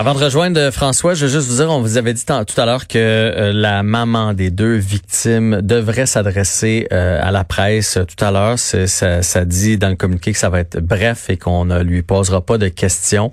Avant 0.00 0.14
de 0.14 0.24
rejoindre 0.24 0.70
François, 0.70 1.12
je 1.12 1.26
veux 1.26 1.30
juste 1.30 1.50
vous 1.50 1.56
dire, 1.56 1.70
on 1.70 1.82
vous 1.82 1.98
avait 1.98 2.14
dit 2.14 2.24
tout 2.24 2.32
à 2.32 2.64
l'heure 2.64 2.88
que 2.88 2.96
euh, 2.96 3.52
la 3.52 3.82
maman 3.82 4.32
des 4.32 4.48
deux 4.48 4.76
victimes 4.76 5.60
devrait 5.60 6.06
s'adresser 6.06 6.88
euh, 6.90 7.20
à 7.22 7.30
la 7.30 7.44
presse 7.44 7.98
tout 8.08 8.24
à 8.24 8.30
l'heure. 8.30 8.58
Ça, 8.58 8.86
ça, 9.20 9.44
dit 9.44 9.76
dans 9.76 9.90
le 9.90 9.96
communiqué 9.96 10.32
que 10.32 10.38
ça 10.38 10.48
va 10.48 10.60
être 10.60 10.80
bref 10.80 11.28
et 11.28 11.36
qu'on 11.36 11.66
ne 11.66 11.82
lui 11.82 12.00
posera 12.00 12.40
pas 12.40 12.56
de 12.56 12.68
questions. 12.68 13.30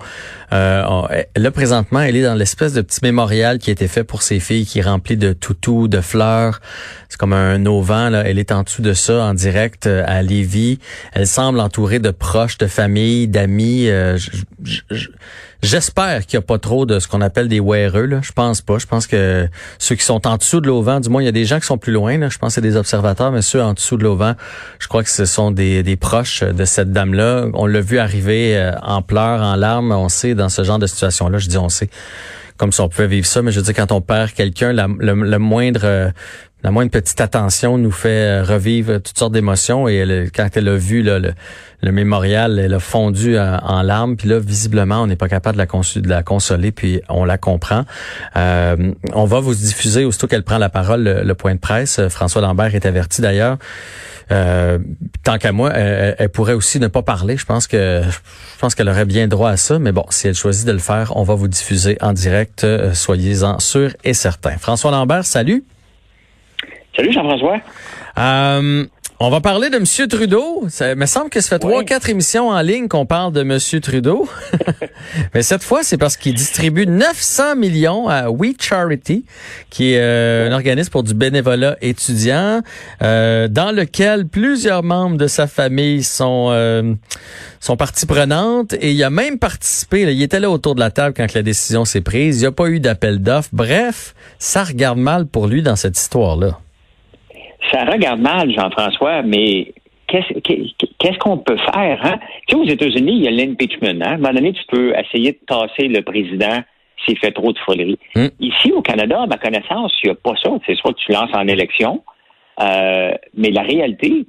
Euh, 0.52 1.08
là, 1.38 1.52
présentement, 1.52 2.02
elle 2.02 2.18
est 2.18 2.23
dans 2.23 2.36
l'espèce 2.36 2.73
de 2.73 2.81
petit 2.81 2.99
mémorial 3.02 3.59
qui 3.59 3.70
a 3.70 3.73
été 3.73 3.88
fait 3.88 4.04
pour 4.04 4.22
ses 4.22 4.41
filles, 4.41 4.66
qui 4.66 4.80
est 4.80 4.84
rempli 4.84 5.16
de 5.16 5.31
toutous, 5.31 5.88
de 5.88 6.02
fleurs. 6.02 6.59
C'est 7.08 7.18
comme 7.18 7.31
un 7.31 7.66
auvent. 7.66 7.88
Là. 7.90 8.23
Elle 8.26 8.40
est 8.40 8.52
en 8.52 8.63
dessous 8.63 8.81
de 8.81 8.91
ça, 8.91 9.23
en 9.23 9.34
direct 9.34 9.88
euh, 9.88 10.04
à 10.05 10.22
Lévis. 10.22 10.80
Elle 11.13 11.27
semble 11.27 11.62
entourée 11.62 11.99
de 11.99 12.12
proches, 12.12 12.58
de 12.58 12.68
familles, 12.68 13.30
d'amis. 13.30 13.90
J'espère 15.63 16.25
qu'il 16.25 16.38
n'y 16.38 16.43
a 16.43 16.45
pas 16.45 16.59
trop 16.59 16.85
de 16.85 16.99
ce 16.99 17.07
qu'on 17.07 17.21
appelle 17.21 17.47
des 17.47 17.59
weareux. 17.59 18.05
Là. 18.05 18.20
Je 18.21 18.31
pense 18.31 18.61
pas. 18.61 18.77
Je 18.77 18.85
pense 18.85 19.07
que 19.07 19.47
ceux 19.80 19.95
qui 19.95 20.03
sont 20.03 20.27
en 20.27 20.38
dessous 20.38 20.61
de 20.61 20.67
l'auvent, 20.67 21.02
du 21.02 21.09
moins, 21.09 21.21
il 21.21 21.25
y 21.25 21.30
a 21.30 21.33
des 21.33 21.45
gens 21.45 21.59
qui 21.59 21.66
sont 21.66 21.77
plus 21.77 21.93
loin. 21.93 22.17
Là. 22.17 22.30
Je 22.30 22.38
pense 22.38 22.49
que 22.49 22.55
c'est 22.55 22.61
des 22.61 22.75
observateurs, 22.75 23.31
mais 23.31 23.41
ceux 23.41 23.61
en 23.61 23.73
dessous 23.73 23.97
de 23.97 24.03
l'auvent, 24.03 24.35
je 24.80 24.88
crois 24.88 25.03
que 25.03 25.09
ce 25.09 25.25
sont 25.25 25.52
des, 25.52 25.81
des 25.81 25.95
proches 25.95 26.43
de 26.43 26.66
cette 26.66 26.91
dame-là. 26.91 27.47
On 27.53 27.66
l'a 27.66 27.81
vu 27.81 27.97
arriver 27.97 28.55
euh, 28.55 28.71
en 28.83 29.02
pleurs, 29.02 29.41
en 29.41 29.55
larmes. 29.55 29.91
On 29.91 30.09
sait 30.09 30.35
dans 30.35 30.49
ce 30.49 30.63
genre 30.63 30.80
de 30.80 30.88
situation-là, 30.88 31.39
je 31.39 31.47
dis 31.47 31.58
on 31.58 31.69
sait, 31.69 31.89
comme 32.58 32.71
si 32.71 32.81
on 32.81 32.89
pouvait 32.89 33.08
vivre 33.08 33.25
ça, 33.25 33.41
mais 33.41 33.52
je 33.52 33.59
veux 33.59 33.66
dire, 33.66 33.75
quand 33.75 33.91
on 33.91 34.02
perd 34.02 34.31
quelqu'un, 34.33 34.73
le, 34.73 35.38
moindre... 35.38 36.11
Euh, 36.67 36.70
la 36.70 36.71
moindre 36.71 36.91
petite 36.91 37.21
attention 37.21 37.77
nous 37.77 37.91
fait 37.91 38.09
euh, 38.09 38.44
revivre 38.44 39.02
toutes 39.02 39.17
sortes 39.17 39.34
d'émotions 39.34 39.88
et 39.88 40.30
quand 40.35 40.49
elle 40.55 40.67
a 40.67 40.75
vu 40.75 41.02
le, 41.02 41.34
le, 41.81 41.92
mémorial, 41.92 42.59
elle 42.59 42.73
a 42.73 42.80
fondu 42.80 43.38
en, 43.39 43.81
larmes. 43.81 44.17
Puis 44.17 44.28
là, 44.28 44.39
visiblement, 44.39 45.02
on 45.02 45.08
n'est 45.08 45.16
pas 45.16 45.30
capable 45.30 45.58
de 45.58 45.61
la, 45.61 46.02
de 46.02 46.09
la 46.09 46.23
consoler, 46.23 46.72
puis 46.72 47.02
on 47.09 47.25
la 47.25 47.38
comprend. 47.38 47.86
Euh, 48.36 48.94
on 49.14 49.25
va 49.25 49.39
vous 49.39 49.55
diffuser, 49.55 50.05
aussitôt 50.05 50.27
qu'elle 50.27 50.44
prend 50.44 50.58
la 50.58 50.69
parole, 50.69 51.03
le, 51.03 51.36
point 51.36 51.55
de 51.55 51.59
presse. 51.59 52.02
François 52.09 52.42
Lambert 52.42 52.75
est 52.75 52.86
averti 52.86 53.22
d'ailleurs. 53.22 53.58
Euh, 54.30 54.77
tant 55.23 55.38
qu'à 55.38 55.53
moi, 55.53 55.72
elle, 55.73 56.30
pourrait 56.30 56.53
aussi 56.53 56.80
ne 56.80 56.88
pas 56.88 57.02
parler. 57.02 57.38
Je 57.38 57.45
pense 57.45 57.67
que 57.67 58.02
je 58.03 58.59
pense 58.59 58.75
qu'elle 58.75 58.89
aurait 58.89 59.05
bien 59.05 59.27
droit 59.27 59.52
à 59.52 59.58
ça. 59.58 59.80
Mais 59.80 59.94
bon, 59.94 60.05
si 60.09 60.27
elle 60.27 60.36
choisit 60.36 60.67
de 60.67 60.73
le 60.73 60.80
faire, 60.80 61.16
on 61.16 61.23
va 61.23 61.36
vous 61.36 61.47
diffuser 61.47 61.97
en 62.02 62.11
direct. 62.11 62.66
Soyez-en 62.94 63.59
sûrs 63.59 63.94
et 64.03 64.14
certains. 64.14 64.58
François 64.58 64.92
Lambert, 64.92 65.25
salut. 65.25 65.64
Salut 66.98 67.14
Jean-François. 67.14 67.62
Euh, 68.17 68.86
on 69.20 69.30
va 69.30 69.40
parler 69.40 69.70
de 69.70 69.78
M. 69.78 70.08
Trudeau. 70.08 70.66
Ça 70.70 70.95
me 70.95 71.06
semble 71.06 71.30
que 71.30 71.42
ça 71.42 71.50
fait 71.50 71.59
trois, 71.59 71.84
quatre 71.84 72.09
émissions 72.09 72.50
en 72.50 72.62
ligne 72.62 72.88
qu'on 72.88 73.06
parle 73.06 73.34
de 73.34 73.42
M. 73.42 73.81
Trudeau. 73.81 74.28
Mais 75.34 75.42
cette 75.42 75.64
fois, 75.64 75.84
c'est 75.84 75.98
parce 75.98 76.17
qu'il 76.17 76.34
distribue 76.34 76.86
900 76.86 77.56
millions 77.56 78.08
à 78.08 78.30
We 78.30 78.54
Charity, 78.59 79.26
qui 79.70 79.94
est 79.94 80.00
euh, 80.00 80.50
un 80.50 80.54
organisme 80.54 80.89
pour 80.89 81.04
du 81.04 81.14
bénévolat 81.14 81.78
étudiant, 81.81 82.62
euh, 83.02 83.48
dans 83.48 83.72
lequel 83.72 84.28
plusieurs 84.28 84.84
membres 84.84 85.17
de 85.17 85.28
sa 85.28 85.48
famille 85.48 86.04
sont 86.04 86.50
euh, 86.52 86.94
sont 87.59 87.78
partie 87.78 88.06
prenante. 88.06 88.73
Et 88.73 88.92
il 88.92 89.04
a 89.04 89.09
même 89.09 89.39
participé. 89.39 90.02
il 90.02 90.22
était 90.22 90.39
là 90.39 90.50
autour 90.50 90.76
de 90.76 90.80
la 90.80 90.92
table 90.92 91.14
quand 91.16 91.34
la 91.34 91.42
décision 91.42 91.86
s'est 91.86 92.02
prise. 92.02 92.38
Il 92.38 92.42
n'y 92.42 92.48
a 92.48 92.52
pas 92.52 92.67
eu 92.67 92.80
d'appel 92.80 93.22
d'offres. 93.22 93.50
Bref, 93.54 94.14
ça 94.39 94.64
regarde 94.64 95.00
mal 95.00 95.26
pour 95.26 95.48
lui 95.48 95.61
dans 95.61 95.76
cette 95.76 95.98
histoire-là 95.98 96.59
ça 97.72 97.86
regarde 97.86 98.19
mal, 98.19 98.52
Jean-François, 98.52 99.23
mais 99.23 99.73
qu'est-ce 100.08 101.17
qu'on 101.19 101.38
peut 101.38 101.58
faire? 101.58 101.99
Hein? 102.03 102.19
Tu 102.47 102.55
sais, 102.55 102.61
aux 102.61 102.66
États-Unis, 102.66 103.14
il 103.14 103.23
y 103.23 103.27
a 103.27 103.31
l'impeachment. 103.31 104.02
Hein? 104.02 104.11
À 104.11 104.14
un 104.14 104.17
moment 104.17 104.33
donné, 104.33 104.53
tu 104.53 104.64
peux 104.67 104.94
essayer 104.97 105.33
de 105.33 105.39
tasser 105.45 105.87
le 105.87 106.02
président 106.02 106.64
s'il 107.05 107.17
fait 107.20 107.32
trop 107.32 107.54
de 107.54 107.59
folerie. 107.59 107.99
Hmm. 108.15 108.27
Ici, 108.39 108.71
au 108.71 108.82
Canada, 108.82 109.21
à 109.21 109.27
ma 109.27 109.37
connaissance, 109.37 109.93
il 110.04 110.08
n'y 110.08 110.11
a 110.11 110.15
pas 110.15 110.33
ça. 110.42 110.49
C'est 110.65 110.76
soit 110.76 110.93
tu 110.93 111.11
lances 111.11 111.33
en 111.33 111.48
élection, 111.48 112.04
euh, 112.61 113.11
mais 113.36 113.52
la 113.52 113.61
réalité, 113.61 114.26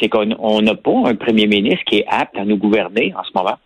c'est 0.00 0.08
qu'on 0.08 0.62
n'a 0.62 0.74
pas 0.74 1.02
un 1.04 1.14
premier 1.14 1.46
ministre 1.46 1.84
qui 1.86 1.98
est 1.98 2.06
apte 2.08 2.36
à 2.36 2.44
nous 2.44 2.56
gouverner 2.56 3.14
en 3.16 3.24
ce 3.24 3.30
moment. 3.34 3.56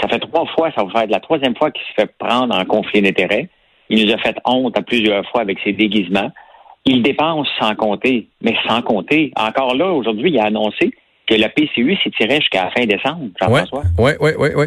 Ça 0.00 0.08
fait 0.08 0.18
trois 0.18 0.46
fois, 0.46 0.70
ça 0.76 0.84
va 0.84 0.90
faire 0.90 1.06
de 1.06 1.12
la 1.12 1.20
troisième 1.20 1.56
fois 1.56 1.70
qu'il 1.70 1.84
se 1.86 1.92
fait 1.94 2.12
prendre 2.18 2.54
en 2.56 2.64
conflit 2.64 3.00
d'intérêts. 3.00 3.48
Il 3.88 4.04
nous 4.04 4.12
a 4.12 4.18
fait 4.18 4.36
honte 4.44 4.76
à 4.78 4.82
plusieurs 4.82 5.24
fois 5.30 5.42
avec 5.42 5.58
ses 5.62 5.72
déguisements. 5.72 6.30
Il 6.86 7.02
dépense 7.02 7.48
sans 7.58 7.74
compter, 7.74 8.28
mais 8.42 8.54
sans 8.68 8.82
compter. 8.82 9.32
Encore 9.36 9.74
là, 9.74 9.90
aujourd'hui, 9.90 10.30
il 10.30 10.38
a 10.38 10.44
annoncé 10.44 10.92
que 11.26 11.34
la 11.34 11.48
PCU 11.48 11.96
s'étirait 12.02 12.40
jusqu'à 12.40 12.64
la 12.64 12.70
fin 12.70 12.84
décembre, 12.84 13.28
Jean-François. 13.40 13.82
Oui, 13.98 14.12
oui, 14.20 14.30
oui, 14.38 14.48
oui. 14.54 14.66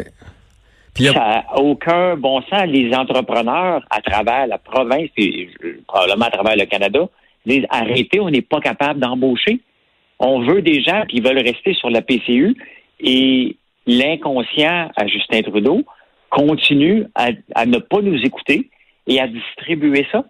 Ça 1.06 1.12
n'a 1.12 1.44
aucun 1.56 2.16
bon 2.16 2.42
sens. 2.42 2.66
Les 2.66 2.92
entrepreneurs 2.92 3.84
à 3.90 4.00
travers 4.00 4.48
la 4.48 4.58
province 4.58 5.10
et 5.16 5.48
probablement 5.86 6.26
à 6.26 6.30
travers 6.30 6.56
le 6.56 6.64
Canada 6.64 7.08
disent 7.46 7.66
arrêtez, 7.70 8.18
on 8.18 8.30
n'est 8.30 8.42
pas 8.42 8.60
capable 8.60 8.98
d'embaucher. 8.98 9.60
On 10.18 10.40
veut 10.40 10.60
des 10.60 10.82
gens 10.82 11.04
qui 11.08 11.20
veulent 11.20 11.38
rester 11.38 11.74
sur 11.74 11.90
la 11.90 12.02
PCU 12.02 12.56
et 12.98 13.56
l'inconscient 13.86 14.90
à 14.96 15.06
Justin 15.06 15.42
Trudeau 15.42 15.84
continue 16.30 17.04
à 17.14 17.64
ne 17.64 17.78
pas 17.78 18.00
nous 18.02 18.20
écouter 18.24 18.68
et 19.06 19.20
à 19.20 19.28
distribuer 19.28 20.04
ça. 20.10 20.24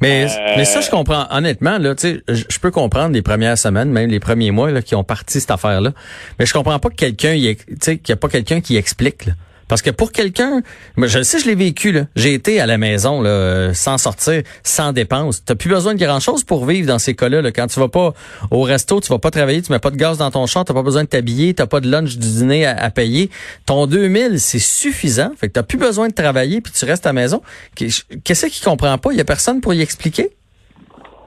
Mais, 0.00 0.26
mais 0.56 0.64
ça, 0.64 0.80
je 0.80 0.90
comprends. 0.90 1.26
Honnêtement, 1.30 1.78
là, 1.78 1.94
tu 1.94 2.08
sais, 2.08 2.22
je 2.28 2.58
peux 2.58 2.70
comprendre 2.70 3.14
les 3.14 3.22
premières 3.22 3.58
semaines, 3.58 3.90
même 3.90 4.08
les 4.08 4.20
premiers 4.20 4.50
mois 4.50 4.70
là, 4.70 4.82
qui 4.82 4.94
ont 4.94 5.04
parti 5.04 5.40
cette 5.40 5.50
affaire-là. 5.50 5.92
Mais 6.38 6.46
je 6.46 6.52
comprends 6.52 6.78
pas 6.78 6.88
que 6.90 6.94
quelqu'un, 6.94 7.34
tu 7.34 7.56
sais, 7.80 7.98
qu'il 7.98 8.12
n'y 8.12 8.14
a 8.14 8.16
pas 8.16 8.28
quelqu'un 8.28 8.60
qui 8.60 8.76
explique. 8.76 9.26
Là. 9.26 9.32
Parce 9.68 9.82
que 9.82 9.90
pour 9.90 10.12
quelqu'un, 10.12 10.62
je 10.96 11.18
le 11.18 11.24
sais, 11.24 11.38
je 11.38 11.46
l'ai 11.46 11.54
vécu. 11.54 11.92
là. 11.92 12.02
J'ai 12.14 12.34
été 12.34 12.60
à 12.60 12.66
la 12.66 12.78
maison 12.78 13.20
là, 13.20 13.30
euh, 13.30 13.72
sans 13.72 13.98
sortir, 13.98 14.42
sans 14.62 14.92
dépenses. 14.92 15.44
T'as 15.44 15.54
plus 15.56 15.68
besoin 15.68 15.94
de 15.94 15.98
grand 15.98 16.20
chose 16.20 16.44
pour 16.44 16.66
vivre 16.66 16.86
dans 16.86 16.98
ces 16.98 17.14
cas-là. 17.14 17.42
Là. 17.42 17.50
Quand 17.50 17.66
tu 17.66 17.80
vas 17.80 17.88
pas 17.88 18.12
au 18.50 18.62
resto, 18.62 19.00
tu 19.00 19.08
vas 19.08 19.18
pas 19.18 19.30
travailler, 19.30 19.62
tu 19.62 19.72
mets 19.72 19.78
pas 19.78 19.90
de 19.90 19.96
gaz 19.96 20.18
dans 20.18 20.30
ton 20.30 20.46
char, 20.46 20.64
t'as 20.64 20.74
pas 20.74 20.82
besoin 20.82 21.02
de 21.02 21.08
t'habiller, 21.08 21.54
t'as 21.54 21.66
pas 21.66 21.80
de 21.80 21.90
lunch 21.90 22.16
du 22.16 22.28
dîner 22.28 22.66
à, 22.66 22.90
payer. 22.90 23.30
Ton 23.66 23.86
2000, 23.86 24.38
c'est 24.38 24.58
suffisant. 24.58 25.32
Fait 25.36 25.48
que 25.48 25.54
t'as 25.54 25.62
plus 25.62 25.78
besoin 25.78 26.08
de 26.08 26.14
travailler 26.14 26.60
puis 26.60 26.72
tu 26.72 26.84
restes 26.84 27.06
à 27.06 27.10
la 27.10 27.14
maison. 27.14 27.42
Qu'est-ce 27.74 28.46
qu'il 28.46 28.64
comprend 28.64 28.96
pas? 28.98 29.10
Il 29.12 29.18
y 29.18 29.20
a 29.20 29.24
personne 29.24 29.60
pour 29.60 29.74
y 29.74 29.82
expliquer? 29.82 30.30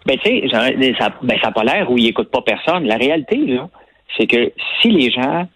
Ben 0.05 0.17
tu 0.23 0.29
sais, 0.29 0.47
ça, 0.97 1.13
ben, 1.21 1.37
ça 1.41 1.51
pas 1.51 1.63
l'air 1.63 1.91
où 1.91 1.97
il 1.97 2.07
écoute 2.07 2.31
pas 2.31 2.41
personne. 2.41 2.85
La 2.85 2.95
réalité 2.95 3.35
là, 3.35 3.69
c'est 4.17 4.27
que 4.27 4.51
si 4.81 4.89
les 4.89 5.11
gens 5.11 5.47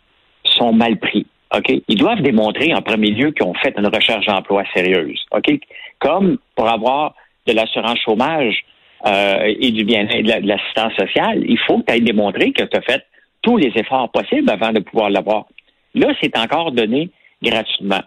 sont 0.43 0.73
mal 0.73 0.97
pris, 0.97 1.25
OK? 1.55 1.81
Ils 1.87 1.97
doivent 1.97 2.21
démontrer 2.21 2.73
en 2.73 2.81
premier 2.81 3.11
lieu 3.11 3.31
qu'ils 3.31 3.45
ont 3.45 3.53
fait 3.53 3.73
une 3.77 3.87
recherche 3.87 4.25
d'emploi 4.25 4.63
sérieuse. 4.73 5.23
OK? 5.31 5.59
Comme 5.99 6.37
pour 6.55 6.67
avoir 6.67 7.15
de 7.47 7.53
l'assurance 7.53 7.99
chômage 7.99 8.63
euh, 9.05 9.53
et 9.59 9.71
du 9.71 9.83
bien 9.83 10.05
de 10.05 10.47
l'assistance 10.47 10.93
sociale, 10.93 11.43
il 11.45 11.59
faut 11.59 11.79
que 11.79 11.85
tu 11.85 11.93
aies 11.93 12.01
démontré 12.01 12.51
que 12.51 12.63
tu 12.63 12.77
as 12.77 12.81
fait 12.81 13.05
tous 13.41 13.57
les 13.57 13.71
efforts 13.75 14.09
possibles 14.09 14.49
avant 14.49 14.71
de 14.71 14.79
pouvoir 14.79 15.09
l'avoir. 15.09 15.45
Là, 15.93 16.13
c'est 16.21 16.37
encore 16.37 16.71
donné 16.71 17.09
gratuitement. 17.41 18.01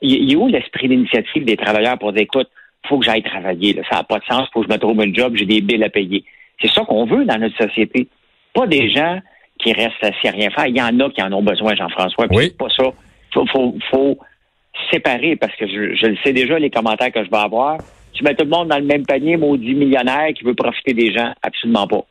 il 0.00 0.30
y 0.30 0.34
a 0.34 0.38
où 0.38 0.48
l'esprit 0.48 0.88
d'initiative 0.88 1.44
des 1.44 1.56
travailleurs 1.56 1.98
pour 1.98 2.12
dire, 2.12 2.22
écoute, 2.22 2.48
faut 2.88 2.98
que 2.98 3.04
j'aille 3.04 3.22
travailler, 3.22 3.80
ça 3.88 3.98
n'a 3.98 4.02
pas 4.02 4.18
de 4.18 4.24
sens, 4.24 4.48
faut 4.52 4.62
que 4.62 4.68
je 4.68 4.72
me 4.72 4.78
trouve 4.78 5.00
un 5.00 5.12
job, 5.12 5.36
j'ai 5.36 5.44
des 5.44 5.60
billes 5.60 5.84
à 5.84 5.88
payer. 5.88 6.24
C'est 6.60 6.70
ça 6.70 6.84
qu'on 6.84 7.04
veut 7.04 7.24
dans 7.24 7.38
notre 7.38 7.56
société. 7.56 8.08
Pas 8.54 8.66
des 8.66 8.90
gens 8.90 9.20
qui 9.62 9.72
restent 9.72 10.02
assis 10.02 10.28
à 10.28 10.32
rien 10.32 10.50
faire. 10.50 10.66
Il 10.66 10.76
y 10.76 10.82
en 10.82 10.98
a 11.00 11.10
qui 11.10 11.22
en 11.22 11.32
ont 11.32 11.42
besoin, 11.42 11.74
Jean-François. 11.74 12.26
Oui. 12.30 12.50
Pas 12.50 12.68
ça. 12.76 12.84
Faut, 13.32 13.46
faut, 13.46 13.74
faut 13.90 14.18
séparer 14.90 15.36
parce 15.36 15.54
que 15.56 15.66
je, 15.66 15.94
je 15.94 16.06
le 16.06 16.16
sais 16.24 16.32
déjà, 16.32 16.58
les 16.58 16.70
commentaires 16.70 17.12
que 17.12 17.24
je 17.24 17.30
vais 17.30 17.38
avoir. 17.38 17.78
Tu 18.12 18.24
mets 18.24 18.34
tout 18.34 18.44
le 18.44 18.50
monde 18.50 18.68
dans 18.68 18.78
le 18.78 18.84
même 18.84 19.06
panier, 19.06 19.36
maudit 19.36 19.74
millionnaire 19.74 20.28
qui 20.34 20.44
veut 20.44 20.54
profiter 20.54 20.92
des 20.92 21.12
gens. 21.12 21.32
Absolument 21.42 21.86
pas. 21.86 22.04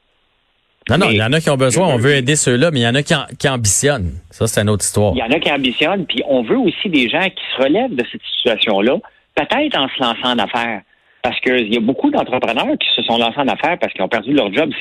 Non, 0.90 0.98
non, 0.98 1.10
il 1.12 1.18
y 1.18 1.24
en 1.24 1.32
a 1.32 1.40
qui 1.40 1.50
ont 1.50 1.58
besoin, 1.58 1.88
on 1.88 1.98
veut 1.98 2.14
aider 2.14 2.36
ceux-là, 2.36 2.72
mais 2.72 2.80
il 2.80 2.84
y 2.84 2.88
en 2.88 2.96
a 2.96 3.04
qui, 3.04 3.14
qui 3.38 3.48
ambitionnent. 3.48 4.14
Ça, 4.32 4.48
c'est 4.48 4.62
une 4.62 4.70
autre 4.70 4.84
histoire. 4.84 5.14
Il 5.16 5.20
y 5.20 5.24
en 5.24 5.30
a 5.30 5.40
qui 5.40 5.52
ambitionnent, 5.52 6.06
puis 6.08 6.24
on 6.28 6.42
veut 6.42 6.58
aussi 6.58 6.90
des 6.90 7.08
gens 7.08 7.24
qui 7.24 7.44
se 7.56 7.62
relèvent 7.62 7.96
de 7.96 8.04
cette 8.12 8.22
situation-là, 8.38 8.98
peut-être 9.36 9.78
en 9.78 9.88
se 9.88 10.02
lançant 10.02 10.34
en 10.34 10.40
affaires. 10.40 10.82
Parce 11.24 11.40
qu'il 11.42 11.72
y 11.72 11.78
a 11.78 11.80
beaucoup 11.80 12.10
d'entrepreneurs 12.10 12.78
qui 12.80 12.88
se 12.96 13.04
sont 13.04 13.18
lancés 13.18 13.40
en 13.40 13.48
affaires 13.48 13.78
parce 13.80 13.94
qu'ils 13.94 14.02
ont 14.02 14.10
perdu 14.10 14.34
leur 14.34 14.52
job. 14.54 14.72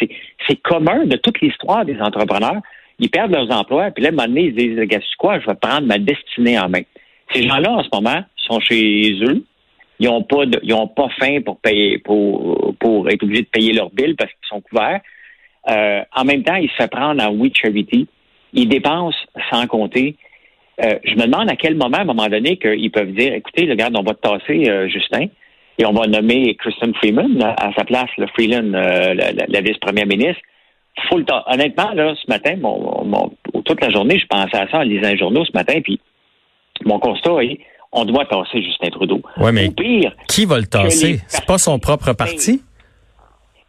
C'est 0.49 0.57
commun 0.63 1.05
de 1.05 1.17
toute 1.17 1.41
l'histoire 1.41 1.85
des 1.85 2.01
entrepreneurs. 2.01 2.61
Ils 2.99 3.11
perdent 3.11 3.33
leurs 3.33 3.51
emplois, 3.51 3.91
puis 3.91 4.03
là, 4.03 4.11
à 4.11 4.13
un 4.13 4.15
moment 4.15 4.29
donné, 4.29 4.53
ils 4.55 4.77
se 4.77 4.85
disent, 4.85 5.15
quoi, 5.19 5.39
je 5.41 5.47
vais 5.47 5.55
prendre 5.55 5.87
ma 5.87 5.99
destinée 5.99 6.59
en 6.59 6.69
main. 6.69 6.83
Ces 7.33 7.43
gens-là, 7.43 7.73
en 7.73 7.83
ce 7.83 7.89
moment, 7.93 8.23
sont 8.37 8.61
chez 8.61 9.13
eux. 9.23 9.45
Ils 9.99 10.07
n'ont 10.07 10.23
pas, 10.23 10.45
ils 10.63 10.75
ont 10.75 10.89
pas 10.89 11.09
faim 11.19 11.41
pour 11.45 11.59
payer, 11.61 11.99
pour, 11.99 12.75
pour 12.79 13.09
être 13.11 13.23
obligés 13.23 13.43
de 13.43 13.49
payer 13.49 13.73
leurs 13.73 13.91
billes 13.91 14.15
parce 14.15 14.31
qu'ils 14.31 14.49
sont 14.49 14.61
couverts. 14.61 15.01
Euh, 15.69 16.03
en 16.15 16.25
même 16.25 16.43
temps, 16.43 16.57
ils 16.57 16.71
se 16.71 16.87
prendre 16.87 17.23
en 17.23 17.31
We 17.33 17.51
Charity. 17.55 18.07
Ils 18.55 18.69
dépensent 18.69 19.19
sans 19.51 19.67
compter. 19.67 20.17
Euh, 20.83 20.99
je 21.05 21.15
me 21.15 21.27
demande 21.27 21.51
à 21.51 21.57
quel 21.57 21.77
moment, 21.77 21.99
à 21.99 22.01
un 22.01 22.05
moment 22.05 22.29
donné, 22.29 22.57
qu'ils 22.57 22.91
peuvent 22.91 23.13
dire, 23.13 23.35
écoutez, 23.35 23.71
regarde, 23.71 23.95
on 23.97 24.03
va 24.03 24.15
te 24.15 24.21
tasser, 24.21 24.69
euh, 24.69 24.89
Justin 24.89 25.27
et 25.81 25.87
on 25.87 25.93
va 25.93 26.07
nommer 26.07 26.55
Kristen 26.57 26.95
Freeman 26.95 27.43
à 27.43 27.73
sa 27.75 27.85
place, 27.85 28.11
le 28.19 28.27
Freeland, 28.27 28.75
euh, 28.75 29.15
la, 29.15 29.61
vice-première 29.63 30.07
ministre. 30.07 30.43
faut 31.09 31.17
le 31.17 31.25
temps. 31.25 31.43
Honnêtement, 31.47 31.93
là, 31.95 32.15
ce 32.15 32.31
matin, 32.31 32.55
mon, 32.61 33.03
mon- 33.07 33.33
toute 33.65 33.81
la 33.81 33.89
journée, 33.91 34.19
je 34.19 34.27
pensais 34.27 34.59
à 34.59 34.69
ça 34.69 34.81
en 34.81 34.83
lisant 34.83 35.09
les 35.09 35.17
journaux 35.17 35.43
ce 35.47 35.53
matin, 35.55 35.81
puis 35.83 35.99
mon 36.85 36.99
constat 36.99 37.43
est 37.45 37.61
on 37.93 38.05
doit 38.05 38.27
tasser 38.27 38.63
Justin 38.63 38.91
Trudeau. 38.91 39.23
Ouais, 39.39 39.53
mais 39.53 39.69
Au 39.69 39.73
pire, 39.73 40.15
qui 40.29 40.45
va 40.45 40.59
le 40.59 40.67
tasser? 40.67 41.21
C'est 41.27 41.47
pas 41.47 41.59
son 41.59 41.79
propre 41.79 42.13
parti? 42.13 42.63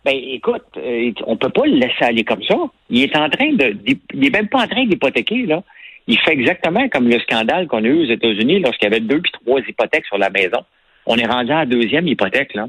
ben 0.03 0.15
écoute, 0.15 0.63
euh, 0.77 1.11
on 1.27 1.37
peut 1.37 1.49
pas 1.49 1.65
le 1.65 1.75
laisser 1.75 2.03
aller 2.03 2.23
comme 2.23 2.43
ça. 2.43 2.55
Il 2.89 3.03
est 3.03 3.15
en 3.15 3.29
train 3.29 3.53
de, 3.53 3.77
il 4.13 4.25
est 4.25 4.29
même 4.31 4.49
pas 4.49 4.63
en 4.63 4.67
train 4.67 4.85
d'hypothéquer 4.85 5.45
là. 5.45 5.63
Il 6.07 6.19
fait 6.19 6.33
exactement 6.33 6.89
comme 6.89 7.07
le 7.07 7.19
scandale 7.19 7.67
qu'on 7.67 7.83
a 7.83 7.87
eu 7.87 8.05
aux 8.05 8.11
États-Unis 8.11 8.59
lorsqu'il 8.59 8.89
y 8.89 8.91
avait 8.91 8.99
deux 8.99 9.21
puis 9.21 9.31
trois 9.31 9.59
hypothèques 9.61 10.05
sur 10.07 10.17
la 10.17 10.29
maison. 10.29 10.59
On 11.05 11.17
est 11.17 11.25
rendu 11.25 11.51
à 11.51 11.59
la 11.59 11.65
deuxième 11.65 12.07
hypothèque 12.07 12.53
là. 12.53 12.67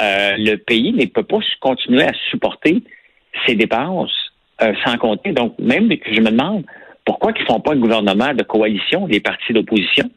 Euh, 0.00 0.36
le 0.38 0.56
pays 0.56 0.92
ne 0.92 1.04
peut 1.04 1.22
pas 1.22 1.40
continuer 1.60 2.02
à 2.02 2.12
supporter 2.30 2.82
ses 3.46 3.54
dépenses 3.54 4.32
euh, 4.62 4.72
sans 4.84 4.96
compter. 4.96 5.32
Donc 5.32 5.58
même 5.58 5.88
que 5.88 6.14
je 6.14 6.20
me 6.20 6.30
demande 6.30 6.64
pourquoi 7.04 7.32
ils 7.36 7.44
font 7.44 7.60
pas 7.60 7.72
un 7.72 7.78
gouvernement 7.78 8.32
de 8.32 8.42
coalition 8.42 9.06
les 9.06 9.20
partis 9.20 9.52
d'opposition? 9.52 10.08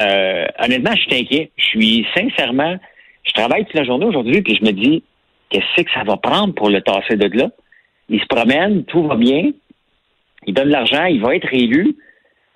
Euh, 0.00 0.46
honnêtement, 0.58 0.94
je 0.94 1.02
suis 1.02 1.14
inquiet. 1.14 1.50
Je 1.56 1.64
suis 1.64 2.06
sincèrement, 2.14 2.76
je 3.24 3.32
travaille 3.32 3.64
toute 3.64 3.74
la 3.74 3.84
journée 3.84 4.06
aujourd'hui 4.06 4.42
puis 4.42 4.56
je 4.60 4.64
me 4.64 4.72
dis 4.72 5.02
qu'est-ce 5.50 5.82
que 5.82 5.90
ça 5.92 6.02
va 6.04 6.16
prendre 6.16 6.54
pour 6.54 6.70
le 6.70 6.80
tasser 6.80 7.16
de 7.16 7.38
là? 7.38 7.50
Il 8.08 8.20
se 8.20 8.26
promène, 8.26 8.84
tout 8.84 9.06
va 9.06 9.16
bien, 9.16 9.50
il 10.46 10.54
donne 10.54 10.66
de 10.66 10.72
l'argent, 10.72 11.04
il 11.04 11.20
va 11.20 11.34
être 11.34 11.52
élu, 11.52 11.96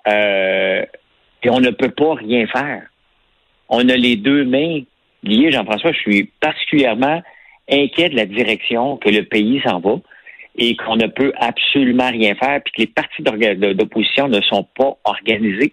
euh, 0.07 0.85
et 1.43 1.49
on 1.49 1.59
ne 1.59 1.69
peut 1.71 1.91
pas 1.91 2.15
rien 2.15 2.47
faire. 2.47 2.83
On 3.71 3.89
a 3.89 3.95
les 3.95 4.17
deux 4.17 4.43
mains 4.43 4.81
liées, 5.23 5.51
Jean-François. 5.51 5.91
Je 5.93 5.99
suis 5.99 6.31
particulièrement 6.39 7.23
inquiet 7.69 8.09
de 8.09 8.15
la 8.15 8.25
direction 8.25 8.97
que 8.97 9.09
le 9.09 9.23
pays 9.23 9.61
s'en 9.65 9.79
va 9.79 9.95
et 10.57 10.75
qu'on 10.75 10.97
ne 10.97 11.07
peut 11.07 11.31
absolument 11.37 12.09
rien 12.11 12.35
faire, 12.35 12.61
puis 12.63 12.73
que 12.73 12.81
les 12.81 12.87
partis 12.87 13.23
d'opposition 13.23 14.27
ne 14.27 14.41
sont 14.41 14.67
pas 14.77 14.97
organisés. 15.05 15.71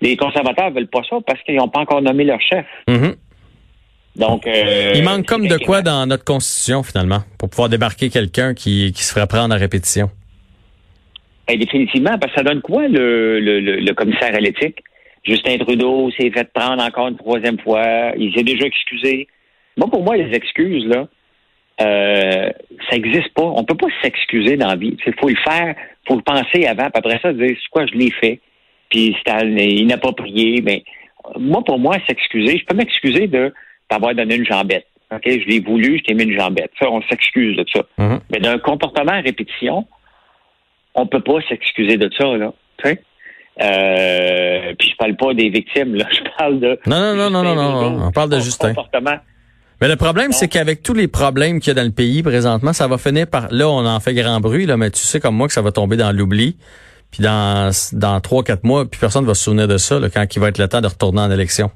Les 0.00 0.16
conservateurs 0.16 0.72
veulent 0.72 0.88
pas 0.88 1.02
ça 1.08 1.16
parce 1.24 1.40
qu'ils 1.42 1.54
n'ont 1.56 1.68
pas 1.68 1.80
encore 1.80 2.02
nommé 2.02 2.24
leur 2.24 2.40
chef. 2.40 2.66
Mhm. 2.88 3.14
Donc, 4.16 4.46
euh, 4.46 4.92
Il 4.94 5.04
manque 5.04 5.26
comme 5.26 5.46
de 5.46 5.58
quoi 5.58 5.82
dans 5.82 6.06
notre 6.06 6.24
constitution, 6.24 6.82
finalement, 6.82 7.20
pour 7.38 7.48
pouvoir 7.48 7.68
débarquer 7.68 8.10
quelqu'un 8.10 8.54
qui, 8.54 8.92
qui 8.92 9.04
se 9.04 9.12
ferait 9.12 9.26
prendre 9.26 9.54
à 9.54 9.58
répétition? 9.58 10.10
Ben, 11.46 11.58
définitivement, 11.58 12.18
parce 12.18 12.32
que 12.32 12.38
ça 12.38 12.42
donne 12.42 12.62
quoi 12.62 12.88
le, 12.88 13.38
le, 13.38 13.60
le, 13.60 13.76
le 13.76 13.94
commissaire 13.94 14.34
à 14.34 14.40
l'éthique? 14.40 14.82
Justin 15.26 15.58
Trudeau 15.58 16.10
s'est 16.12 16.30
fait 16.30 16.50
prendre 16.52 16.82
encore 16.82 17.08
une 17.08 17.16
troisième 17.16 17.58
fois. 17.58 18.12
Il 18.16 18.32
s'est 18.34 18.44
déjà 18.44 18.66
excusé. 18.66 19.26
Moi, 19.76 19.88
pour 19.90 20.02
moi, 20.02 20.16
les 20.16 20.34
excuses, 20.34 20.86
là, 20.86 21.08
euh, 21.80 22.50
ça 22.88 22.96
n'existe 22.96 23.34
pas. 23.34 23.42
On 23.42 23.64
peut 23.64 23.76
pas 23.76 23.88
s'excuser 24.02 24.56
dans 24.56 24.68
la 24.68 24.76
vie. 24.76 24.96
Il 25.06 25.14
faut 25.14 25.28
le 25.28 25.36
faire, 25.36 25.74
faut 26.06 26.16
le 26.16 26.22
penser 26.22 26.66
avant, 26.66 26.84
puis 26.84 26.92
après 26.94 27.18
ça, 27.20 27.32
dire 27.32 27.48
c'est 27.48 27.70
quoi 27.70 27.86
je 27.86 27.94
l'ai 27.94 28.10
fait, 28.10 28.40
puis 28.88 29.16
c'est 29.26 29.46
inapproprié. 29.46 30.62
Mais 30.62 30.84
moi, 31.38 31.62
pour 31.64 31.78
moi, 31.78 31.96
s'excuser, 32.06 32.58
je 32.58 32.64
peux 32.64 32.76
m'excuser 32.76 33.26
de 33.26 33.52
t'avoir 33.88 34.14
donné 34.14 34.36
une 34.36 34.46
jambette. 34.46 34.86
OK, 35.12 35.22
je 35.24 35.46
l'ai 35.46 35.60
voulu, 35.60 35.98
je 35.98 36.04
t'ai 36.04 36.14
mis 36.14 36.24
une 36.24 36.38
jambette. 36.38 36.72
Ça, 36.80 36.90
on 36.90 37.02
s'excuse 37.02 37.56
de 37.56 37.64
ça. 37.72 37.82
Mhm. 37.98 38.20
Mais 38.30 38.38
d'un 38.38 38.58
comportement 38.58 39.12
à 39.12 39.20
répétition, 39.20 39.86
on 40.94 41.06
peut 41.06 41.20
pas 41.20 41.40
s'excuser 41.48 41.96
de 41.96 42.10
ça, 42.16 42.36
là. 42.36 42.52
Euh, 43.60 44.74
puis 44.78 44.90
je 44.90 44.96
parle 44.96 45.16
pas 45.16 45.32
des 45.32 45.48
victimes, 45.48 45.94
là. 45.94 46.06
Je 46.12 46.20
parle 46.36 46.60
de. 46.60 46.78
Non, 46.86 47.14
non, 47.14 47.30
non, 47.30 47.42
non, 47.42 47.54
non, 47.54 48.06
on 48.06 48.12
parle 48.12 48.30
de 48.30 48.38
Justin. 48.40 48.74
Comportement. 48.74 49.16
Mais 49.80 49.88
le 49.88 49.96
problème, 49.96 50.32
c'est 50.32 50.48
qu'avec 50.48 50.82
tous 50.82 50.94
les 50.94 51.08
problèmes 51.08 51.60
qu'il 51.60 51.68
y 51.68 51.70
a 51.72 51.74
dans 51.74 51.86
le 51.86 51.92
pays 51.92 52.22
présentement, 52.22 52.72
ça 52.72 52.88
va 52.88 52.96
finir 52.96 53.26
par... 53.26 53.48
Là, 53.50 53.68
on 53.68 53.84
en 53.84 54.00
fait 54.00 54.14
grand 54.14 54.40
bruit, 54.40 54.64
là, 54.64 54.78
mais 54.78 54.90
tu 54.90 55.00
sais 55.00 55.20
comme 55.20 55.36
moi 55.36 55.48
que 55.48 55.52
ça 55.52 55.60
va 55.60 55.70
tomber 55.70 55.98
dans 55.98 56.12
l'oubli. 56.12 56.56
Puis 57.10 57.22
dans 57.22 57.70
dans 57.92 58.20
trois, 58.20 58.42
quatre 58.42 58.64
mois, 58.64 58.84
puis 58.90 58.98
personne 58.98 59.24
va 59.24 59.34
se 59.34 59.44
souvenir 59.44 59.68
de 59.68 59.76
ça 59.76 60.00
là, 60.00 60.08
quand 60.10 60.24
il 60.34 60.40
va 60.40 60.48
être 60.48 60.58
le 60.58 60.66
temps 60.66 60.80
de 60.80 60.86
retourner 60.86 61.20
en 61.20 61.30
élection. 61.30 61.70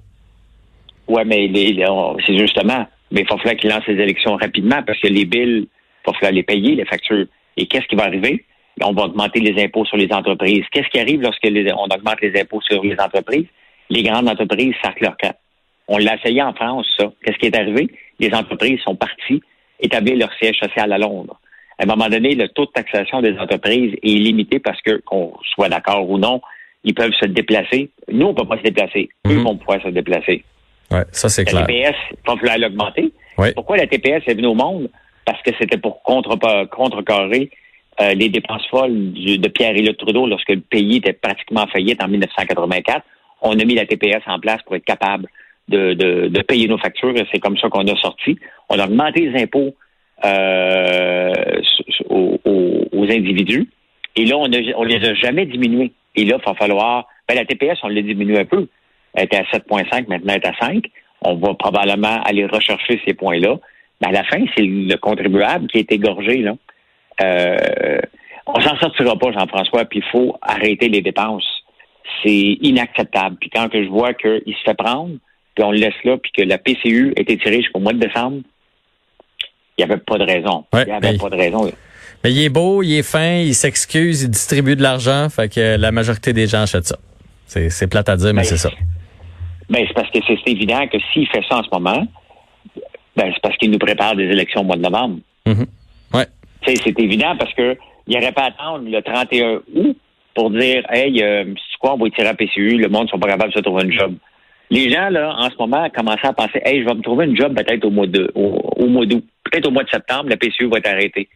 Ouais, 1.08 1.24
mais 1.24 1.50
c'est 2.26 2.38
justement. 2.38 2.86
Mais 3.10 3.22
il 3.22 3.26
va 3.28 3.36
falloir 3.36 3.56
qu'il 3.56 3.70
lance 3.70 3.86
les 3.86 3.94
élections 4.02 4.36
rapidement 4.36 4.82
parce 4.86 4.98
que 4.98 5.08
les 5.08 5.24
billes, 5.24 5.68
il 5.68 6.06
va 6.06 6.12
falloir 6.14 6.32
les 6.32 6.42
payer, 6.42 6.74
les 6.74 6.84
factures. 6.84 7.26
Et 7.56 7.66
qu'est-ce 7.66 7.86
qui 7.86 7.96
va 7.96 8.04
arriver? 8.04 8.44
On 8.84 8.92
va 8.92 9.04
augmenter 9.04 9.40
les 9.40 9.62
impôts 9.62 9.84
sur 9.84 9.96
les 9.96 10.10
entreprises. 10.12 10.64
Qu'est-ce 10.72 10.88
qui 10.88 10.98
arrive 11.00 11.20
lorsque 11.22 11.44
les- 11.44 11.72
on 11.72 11.84
augmente 11.84 12.20
les 12.22 12.40
impôts 12.40 12.60
sur 12.62 12.82
les 12.82 12.98
entreprises? 12.98 13.46
Les 13.90 14.02
grandes 14.02 14.28
entreprises 14.28 14.74
sacrent 14.82 15.02
leur 15.02 15.16
camp. 15.16 15.34
On 15.88 15.98
l'a 15.98 16.14
essayé 16.16 16.42
en 16.42 16.52
France, 16.54 16.86
ça. 16.98 17.10
Qu'est-ce 17.24 17.36
qui 17.38 17.46
est 17.46 17.56
arrivé? 17.56 17.88
Les 18.18 18.32
entreprises 18.34 18.80
sont 18.80 18.94
parties 18.94 19.42
établir 19.80 20.16
leur 20.16 20.32
siège 20.34 20.56
social 20.58 20.92
à 20.92 20.98
Londres. 20.98 21.38
À 21.78 21.84
un 21.84 21.86
moment 21.86 22.08
donné, 22.08 22.34
le 22.34 22.48
taux 22.48 22.66
de 22.66 22.70
taxation 22.70 23.22
des 23.22 23.36
entreprises 23.38 23.94
est 24.02 24.06
limité 24.08 24.58
parce 24.60 24.80
que, 24.82 25.00
qu'on 25.04 25.32
soit 25.54 25.68
d'accord 25.70 26.08
ou 26.08 26.18
non, 26.18 26.40
ils 26.84 26.94
peuvent 26.94 27.12
se 27.20 27.26
déplacer. 27.26 27.90
Nous, 28.10 28.26
on 28.26 28.30
ne 28.30 28.34
peut 28.34 28.46
pas 28.46 28.58
se 28.58 28.62
déplacer. 28.62 29.08
Eux 29.26 29.36
Mhm. 29.36 29.42
vont 29.42 29.56
pouvoir 29.56 29.82
se 29.82 29.88
déplacer. 29.88 30.44
Ouais, 30.90 31.04
ça 31.12 31.28
c'est 31.28 31.44
La 31.52 31.64
clair. 31.64 31.66
TPS, 31.66 31.96
il 32.12 32.16
va 32.30 32.36
falloir 32.36 32.58
l'augmenter. 32.58 33.12
Oui. 33.38 33.48
Pourquoi 33.54 33.76
la 33.78 33.86
TPS 33.86 34.22
est 34.26 34.34
venue 34.34 34.48
au 34.48 34.54
monde? 34.54 34.90
Parce 35.24 35.40
que 35.42 35.50
c'était 35.58 35.78
pour 35.78 36.02
contre, 36.02 36.36
contrecarrer 36.70 37.50
euh, 38.00 38.14
les 38.14 38.28
dépenses 38.28 38.66
folles 38.68 39.12
de 39.12 39.48
Pierre-Éliott 39.48 39.96
Trudeau 39.96 40.26
lorsque 40.26 40.50
le 40.50 40.60
pays 40.60 40.96
était 40.96 41.12
pratiquement 41.12 41.62
en 41.62 41.66
faillite 41.66 42.02
en 42.02 42.08
1984. 42.08 43.02
On 43.42 43.58
a 43.58 43.64
mis 43.64 43.74
la 43.74 43.86
TPS 43.86 44.22
en 44.26 44.38
place 44.38 44.62
pour 44.62 44.76
être 44.76 44.84
capable 44.84 45.26
de, 45.68 46.42
payer 46.42 46.66
nos 46.66 46.78
factures 46.78 47.14
c'est 47.32 47.38
comme 47.38 47.58
ça 47.58 47.68
qu'on 47.68 47.86
a 47.86 47.96
sorti. 47.96 48.38
On 48.68 48.78
a 48.78 48.86
augmenté 48.86 49.28
les 49.28 49.42
impôts 49.42 49.74
euh, 50.24 51.32
aux, 52.08 53.06
individus 53.10 53.68
et 54.16 54.24
là, 54.24 54.36
on, 54.36 54.50
on 54.76 54.82
les 54.84 55.08
a 55.08 55.14
jamais 55.14 55.46
diminués. 55.46 55.92
Et 56.16 56.24
là, 56.24 56.36
il 56.38 56.44
va 56.44 56.54
falloir... 56.54 57.06
Ben, 57.28 57.34
la 57.34 57.44
TPS, 57.44 57.78
on 57.82 57.88
l'a 57.88 58.02
diminué 58.02 58.40
un 58.40 58.44
peu. 58.44 58.66
Elle 59.14 59.24
était 59.24 59.38
à 59.38 59.42
7,5, 59.42 60.08
maintenant 60.08 60.34
elle 60.34 60.42
est 60.42 60.46
à 60.46 60.54
5. 60.60 60.84
On 61.22 61.34
va 61.34 61.54
probablement 61.54 62.20
aller 62.22 62.46
rechercher 62.46 63.00
ces 63.06 63.14
points-là. 63.14 63.56
Mais 64.00 64.08
à 64.08 64.12
la 64.12 64.24
fin, 64.24 64.42
c'est 64.56 64.64
le 64.64 64.96
contribuable 64.96 65.66
qui 65.68 65.78
est 65.78 65.92
égorgé. 65.92 66.38
Là. 66.38 66.54
Euh, 67.22 67.56
on 68.54 68.60
s'en 68.60 68.76
sortira 68.78 69.16
pas, 69.16 69.32
Jean-François, 69.32 69.84
puis 69.84 70.00
il 70.00 70.10
faut 70.10 70.36
arrêter 70.42 70.88
les 70.88 71.02
dépenses. 71.02 71.46
C'est 72.22 72.58
inacceptable. 72.60 73.36
Puis 73.40 73.50
quand 73.50 73.68
que 73.68 73.82
je 73.82 73.88
vois 73.88 74.14
qu'il 74.14 74.42
se 74.54 74.62
fait 74.64 74.74
prendre, 74.74 75.10
puis 75.54 75.64
on 75.64 75.70
le 75.72 75.78
laisse 75.78 75.94
là, 76.04 76.16
puis 76.18 76.32
que 76.36 76.42
la 76.42 76.58
PCU 76.58 77.12
est 77.16 77.30
étirée 77.30 77.62
jusqu'au 77.62 77.80
mois 77.80 77.92
de 77.92 77.98
décembre, 77.98 78.38
il 79.78 79.84
n'y 79.86 79.92
avait 79.92 80.00
pas 80.02 80.18
de 80.18 80.24
raison. 80.24 80.64
Ouais, 80.72 80.82
il 80.82 80.86
n'y 80.86 80.92
avait 80.92 81.12
mais- 81.12 81.18
pas 81.18 81.30
de 81.30 81.36
raison. 81.36 81.70
Mais 82.22 82.32
il 82.32 82.42
est 82.44 82.48
beau, 82.50 82.82
il 82.82 82.98
est 82.98 83.02
fin, 83.02 83.36
il 83.36 83.54
s'excuse, 83.54 84.22
il 84.22 84.30
distribue 84.30 84.76
de 84.76 84.82
l'argent, 84.82 85.28
fait 85.30 85.48
que 85.52 85.76
la 85.78 85.90
majorité 85.90 86.32
des 86.34 86.46
gens 86.46 86.62
achètent 86.62 86.86
ça. 86.86 86.98
C'est 87.46 87.88
plate 87.88 88.08
à 88.10 88.16
dire, 88.16 88.28
mais 88.34 88.42
Ben, 88.42 88.44
c'est 88.44 88.56
ça. 88.58 88.70
Ben, 89.70 89.84
c'est 89.88 89.94
parce 89.94 90.10
que 90.10 90.18
c'est 90.26 90.50
évident 90.50 90.86
que 90.88 90.98
s'il 91.12 91.26
fait 91.28 91.42
ça 91.48 91.56
en 91.58 91.62
ce 91.62 91.68
moment, 91.72 92.06
ben, 93.16 93.30
c'est 93.32 93.40
parce 93.42 93.56
qu'il 93.56 93.70
nous 93.70 93.78
prépare 93.78 94.16
des 94.16 94.24
élections 94.24 94.60
au 94.60 94.64
mois 94.64 94.76
de 94.76 94.82
novembre. 94.82 95.18
Mhm. 95.46 95.66
Ouais. 96.12 96.26
Tu 96.62 96.74
sais, 96.74 96.82
c'est 96.84 97.00
évident 97.00 97.34
parce 97.38 97.54
que 97.54 97.76
il 98.10 98.18
n'aurait 98.18 98.32
pas 98.32 98.42
à 98.42 98.46
attendre 98.46 98.90
le 98.90 99.00
31 99.00 99.60
août 99.74 99.96
pour 100.34 100.50
dire 100.50 100.84
Hey, 100.90 101.22
euh, 101.22 101.44
c'est 101.44 101.78
quoi, 101.78 101.94
on 101.94 101.98
va 101.98 102.10
tirer 102.10 102.28
à 102.28 102.34
PCU, 102.34 102.76
le 102.76 102.88
monde 102.88 103.04
ne 103.04 103.08
sont 103.08 103.18
pas 103.18 103.28
capables 103.28 103.52
de 103.52 103.58
se 103.58 103.62
trouver 103.62 103.84
une 103.84 103.92
job. 103.92 104.14
Les 104.68 104.90
gens, 104.90 105.08
là, 105.10 105.34
en 105.38 105.48
ce 105.48 105.56
moment, 105.58 105.88
commencent 105.90 106.24
à 106.24 106.32
penser 106.32 106.60
Hey, 106.64 106.82
je 106.82 106.86
vais 106.88 106.94
me 106.94 107.02
trouver 107.02 107.26
une 107.26 107.36
job 107.36 107.54
peut-être 107.54 107.84
au 107.84 107.90
mois 107.90 108.06
de 108.06 108.30
au, 108.34 108.60
au 108.76 108.86
mois 108.86 109.06
d'août. 109.06 109.24
Peut-être 109.44 109.68
au 109.68 109.70
mois 109.70 109.84
de 109.84 109.90
septembre, 109.90 110.28
la 110.28 110.36
PCU 110.36 110.68
va 110.68 110.78
être 110.78 110.88
arrêtée. 110.88 111.28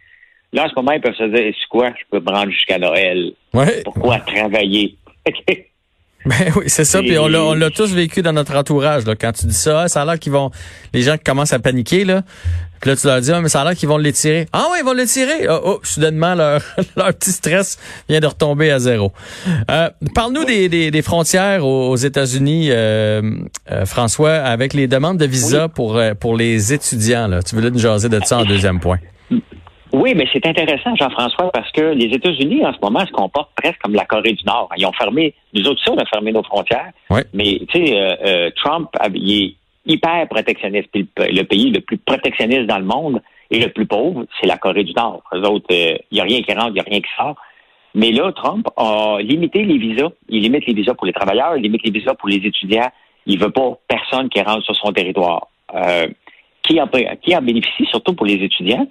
Là, 0.52 0.64
en 0.64 0.69
ce 0.69 0.75
moment, 0.76 0.93
ils 0.93 1.00
peuvent 1.00 1.14
se 1.14 1.25
dire 1.25 1.54
c'est 1.59 1.69
quoi, 1.69 1.90
je 1.90 2.04
peux 2.11 2.21
me 2.21 2.37
rendre 2.37 2.50
jusqu'à 2.50 2.78
Noël? 2.78 3.33
Ouais. 3.52 3.83
Pourquoi 3.85 4.19
travailler? 4.19 4.97
Ben 6.26 6.52
oui, 6.57 6.64
c'est 6.69 6.87
ça. 6.87 7.00
Puis 7.00 7.19
on 7.19 7.28
l'a, 7.28 7.43
on 7.43 7.52
l'a 7.52 7.71
tous 7.71 7.93
vécu 7.93 8.23
dans 8.23 8.33
notre 8.33 8.57
entourage. 8.57 9.04
Là. 9.04 9.14
Quand 9.14 9.33
tu 9.33 9.47
dis 9.47 9.54
ça, 9.54 9.83
ah, 9.83 9.88
ça 9.88 10.02
a 10.02 10.04
l'air 10.07 10.19
qu'ils 10.19 10.33
vont, 10.33 10.50
les 10.95 11.02
gens 11.02 11.19
qui 11.19 11.25
commencent 11.25 11.52
à 11.52 11.59
paniquer 11.59 12.04
là. 12.04 12.23
Puis 12.81 12.90
là, 12.90 12.97
tu 12.97 13.07
leur 13.07 13.21
dis, 13.21 13.33
ah, 13.33 13.40
mais 13.40 13.49
ça 13.49 13.62
a 13.62 13.64
l'air 13.64 13.75
qu'ils 13.75 13.88
vont 13.88 13.97
l'étirer. 13.97 14.47
Ah 14.52 14.66
oui, 14.71 14.78
ils 14.81 14.85
vont 14.85 14.93
l'étirer. 14.93 15.49
Oh, 15.49 15.61
oh, 15.64 15.81
soudainement, 15.83 16.35
leur, 16.35 16.61
leur 16.97 17.14
petit 17.14 17.33
stress 17.33 17.78
vient 18.09 18.21
de 18.21 18.26
retomber 18.26 18.71
à 18.71 18.78
zéro. 18.78 19.12
Euh, 19.71 19.88
Parle-nous 20.14 20.45
des, 20.45 20.69
des, 20.69 20.90
des 20.90 21.02
frontières 21.02 21.64
aux, 21.64 21.90
aux 21.90 21.97
États-Unis, 21.97 22.69
euh, 22.71 23.23
euh, 23.71 23.87
François, 23.87 24.35
avec 24.35 24.75
les 24.75 24.87
demandes 24.87 25.19
de 25.19 25.26
visa 25.26 25.69
pour 25.69 25.97
euh, 25.97 26.12
pour 26.14 26.37
les 26.37 26.73
étudiants. 26.73 27.26
Là. 27.28 27.43
Tu 27.43 27.54
voulais 27.54 27.71
nous 27.71 27.78
jaser 27.78 28.09
de 28.09 28.21
ça 28.25 28.38
en 28.38 28.45
deuxième 28.45 28.81
point. 28.81 28.99
Oui, 30.04 30.12
mais 30.14 30.28
c'est 30.30 30.46
intéressant, 30.46 30.94
Jean-François, 30.96 31.50
parce 31.50 31.73
que 31.73 31.80
les 31.80 32.14
États-Unis, 32.14 32.62
en 32.66 32.75
ce 32.75 32.78
moment, 32.82 33.00
se 33.06 33.11
comportent 33.11 33.54
presque 33.56 33.80
comme 33.80 33.94
la 33.94 34.04
Corée 34.04 34.34
du 34.34 34.44
Nord. 34.44 34.68
Ils 34.76 34.84
ont 34.84 34.92
fermé, 34.92 35.32
nous 35.54 35.66
autres, 35.66 35.82
ça, 35.82 35.92
on 35.92 35.96
a 35.96 36.04
fermé 36.04 36.30
nos 36.30 36.42
frontières. 36.42 36.90
Ouais. 37.08 37.25
Mais, 37.32 37.58
tu 37.70 37.87
sais, 37.87 37.96
euh, 37.96 38.14
euh, 38.23 38.50
Trump, 38.54 38.90
il 39.14 39.32
est 39.32 39.54
hyper 39.87 40.28
protectionniste. 40.28 40.88
Puis 40.92 41.08
le, 41.16 41.42
pays 41.44 41.70
le 41.70 41.80
plus 41.80 41.96
protectionniste 41.96 42.66
dans 42.66 42.76
le 42.76 42.84
monde 42.84 43.23
et 43.50 43.58
le 43.58 43.70
plus 43.70 43.87
pauvre, 43.87 44.26
c'est 44.38 44.46
la 44.46 44.58
Corée 44.58 44.84
du 44.84 44.92
Nord. 44.92 45.23
Eux 45.32 45.40
autres, 45.40 45.73
euh, 45.73 45.96
il 46.11 46.16
n'y 46.16 46.20
a 46.20 46.25
rien 46.25 46.42
qui 46.42 46.52
rentre, 46.52 46.68
il 46.68 46.75
n'y 46.75 46.80
a 46.80 46.84
rien 46.87 47.00
qui 47.00 47.11
sort. 47.16 47.37
Mais 47.94 48.12
là, 48.12 48.30
Trump 48.32 48.68
a 48.76 49.16
limité 49.23 49.64
les 49.64 49.78
visas. 49.78 50.11
Il 50.28 50.42
limite 50.42 50.66
les 50.66 50.75
visas 50.75 50.92
pour 50.92 51.06
les 51.06 51.14
travailleurs, 51.14 51.56
il 51.56 51.62
limite 51.62 51.82
les 51.82 51.90
visas 51.90 52.12
pour 52.12 52.28
les 52.28 52.44
étudiants. 52.44 52.90
Il 53.25 53.38
veut 53.38 53.52
pas 53.52 53.78
personne 53.88 54.28
qui 54.28 54.42
rentre 54.42 54.64
sur 54.64 54.76
son 54.76 54.92
territoire. 54.92 55.49
Euh, 55.75 56.08
qui, 56.62 56.78
en, 56.78 56.88
qui 57.23 57.34
en 57.34 57.42
bénéficie, 57.42 57.87
surtout 57.87 58.14
pour 58.14 58.26
les 58.26 58.34
étudiants, 58.34 58.87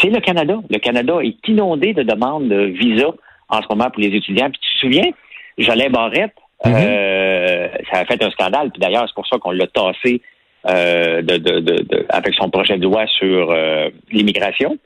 c'est 0.00 0.10
le 0.10 0.20
Canada. 0.20 0.58
Le 0.68 0.78
Canada 0.78 1.18
est 1.22 1.36
inondé 1.48 1.92
de 1.94 2.02
demandes 2.02 2.48
de 2.48 2.64
visa 2.66 3.08
en 3.48 3.62
ce 3.62 3.66
moment 3.70 3.90
pour 3.90 4.00
les 4.02 4.08
étudiants. 4.16 4.50
Puis 4.50 4.60
tu 4.60 4.72
te 4.74 4.78
souviens, 4.80 5.10
Jolin 5.58 5.90
Barrette, 5.90 6.34
Mhm. 6.64 6.72
euh, 6.74 7.68
ça 7.92 8.00
a 8.00 8.04
fait 8.06 8.22
un 8.22 8.30
scandale. 8.30 8.70
Puis 8.70 8.80
d'ailleurs, 8.80 9.04
c'est 9.06 9.14
pour 9.14 9.26
ça 9.26 9.36
qu'on 9.38 9.50
l'a 9.50 9.66
tassé 9.66 10.22
euh, 10.68 11.22
de, 11.22 11.36
de, 11.36 11.60
de, 11.60 11.82
de- 11.82 12.06
avec 12.08 12.34
son 12.34 12.50
projet 12.50 12.76
de 12.78 12.82
loi 12.84 13.06
sur 13.06 13.50
euh, 13.50 13.88
l'immigration. 14.10 14.78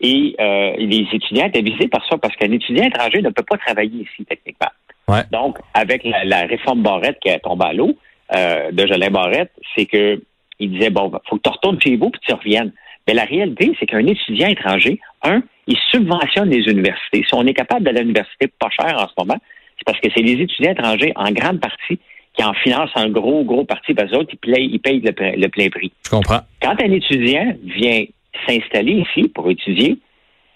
Et 0.00 0.34
euh, 0.40 0.72
les 0.78 1.06
étudiants 1.12 1.46
étaient 1.46 1.60
visés 1.62 1.88
par 1.88 2.06
ça 2.08 2.16
parce 2.18 2.34
qu'un 2.36 2.50
étudiant 2.52 2.84
étranger 2.84 3.20
ne 3.20 3.30
peut 3.30 3.42
pas 3.42 3.58
travailler 3.58 4.02
ici, 4.02 4.24
techniquement. 4.26 4.68
Ouais. 5.08 5.22
Donc, 5.32 5.58
avec 5.74 6.04
la, 6.04 6.24
la 6.24 6.42
réforme 6.46 6.82
Barrette 6.82 7.18
qui 7.20 7.28
est 7.28 7.40
tombée 7.40 7.66
à 7.66 7.72
l'eau 7.72 7.96
euh, 8.34 8.70
de 8.70 8.86
Jolin 8.86 9.10
Barrette, 9.10 9.50
c'est 9.76 9.86
que 9.86 10.22
il 10.58 10.72
disait 10.72 10.90
bon, 10.90 11.10
faut 11.28 11.36
que 11.36 11.42
tu 11.42 11.50
retournes 11.50 11.80
chez 11.80 11.96
vous 11.96 12.10
puis 12.10 12.20
tu 12.26 12.32
reviennes. 12.32 12.72
Mais 13.10 13.14
la 13.16 13.24
réalité, 13.24 13.72
c'est 13.80 13.86
qu'un 13.86 14.06
étudiant 14.06 14.46
étranger, 14.46 15.00
un, 15.24 15.42
il 15.66 15.76
subventionne 15.90 16.48
les 16.48 16.70
universités. 16.70 17.24
Si 17.26 17.34
on 17.34 17.44
est 17.44 17.54
capable 17.54 17.84
d'aller 17.84 17.98
à 17.98 18.02
l'université 18.02 18.46
pas 18.46 18.68
cher 18.70 18.96
en 18.96 19.08
ce 19.08 19.14
moment, 19.18 19.36
c'est 19.76 19.84
parce 19.84 19.98
que 19.98 20.06
c'est 20.14 20.22
les 20.22 20.40
étudiants 20.40 20.70
étrangers, 20.70 21.12
en 21.16 21.32
grande 21.32 21.58
partie, 21.58 21.98
qui 22.34 22.44
en 22.44 22.52
financent 22.54 22.92
un 22.94 23.08
gros, 23.08 23.42
gros 23.42 23.64
parti, 23.64 23.94
parce 23.94 24.10
que 24.10 24.14
les 24.14 24.20
autres, 24.20 24.30
ils 24.32 24.38
payent, 24.52 24.70
ils 24.74 24.78
payent 24.78 25.00
le, 25.00 25.10
plein- 25.10 25.32
le 25.36 25.48
plein 25.48 25.68
prix. 25.70 25.90
Je 26.04 26.10
comprends. 26.10 26.38
Quand 26.62 26.80
un 26.80 26.92
étudiant 26.92 27.52
vient 27.64 28.04
s'installer 28.46 29.04
ici 29.04 29.26
pour 29.28 29.50
étudier, 29.50 29.98